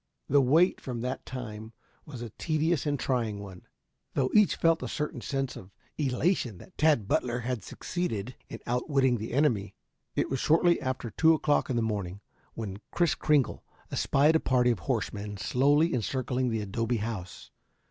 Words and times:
The 0.27 0.41
wait 0.41 0.81
from 0.81 1.01
that 1.01 1.27
time 1.27 1.73
on 2.07 2.11
was 2.11 2.21
a 2.23 2.31
tedious 2.31 2.87
and 2.87 2.99
trying 2.99 3.37
one, 3.39 3.67
though 4.15 4.31
each 4.33 4.55
felt 4.55 4.81
a 4.81 4.87
certain 4.87 5.21
sense 5.21 5.55
of 5.55 5.69
elation 5.95 6.57
that 6.57 6.75
Tad 6.75 7.07
Butler 7.07 7.41
had 7.41 7.63
succeeded 7.63 8.35
in 8.49 8.57
outwitting 8.65 9.19
the 9.19 9.31
enemy. 9.31 9.75
It 10.15 10.27
was 10.27 10.39
shortly 10.39 10.81
after 10.81 11.11
two 11.11 11.35
o'clock 11.35 11.69
in 11.69 11.75
the 11.75 11.83
morning 11.83 12.19
when 12.55 12.81
Kris 12.89 13.13
Kringle 13.13 13.63
espied 13.91 14.35
a 14.35 14.39
party 14.39 14.71
of 14.71 14.79
horsemen 14.79 15.37
slowly 15.37 15.93
encircling 15.93 16.49
the 16.49 16.61
adobe 16.61 16.97
house. 16.97 17.51